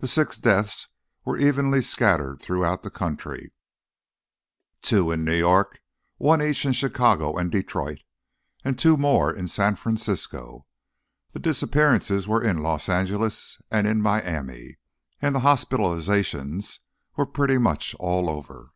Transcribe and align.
The 0.00 0.08
six 0.08 0.38
deaths 0.38 0.88
were 1.24 1.38
evenly 1.38 1.82
scattered 1.82 2.42
throughout 2.42 2.82
the 2.82 2.90
country: 2.90 3.52
two 4.80 5.12
in 5.12 5.22
New 5.24 5.36
York, 5.38 5.80
one 6.16 6.42
each 6.42 6.64
in 6.66 6.72
Chicago 6.72 7.36
and 7.38 7.48
Detroit, 7.48 8.00
and 8.64 8.76
two 8.76 8.96
more 8.96 9.32
in 9.32 9.46
San 9.46 9.76
Francisco. 9.76 10.66
The 11.32 11.38
disappearances 11.38 12.26
were 12.26 12.42
in 12.42 12.56
Los 12.60 12.88
Angeles 12.88 13.62
and 13.70 13.86
in 13.86 14.02
Miami, 14.02 14.78
and 15.20 15.32
the 15.32 15.40
hospitalizations 15.46 16.80
were 17.14 17.24
pretty 17.24 17.56
much 17.58 17.94
all 18.00 18.28
over. 18.28 18.72